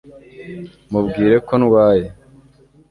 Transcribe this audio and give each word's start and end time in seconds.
mubwire 0.91 1.35
ko 1.47 1.53
ndwaye 1.61 2.07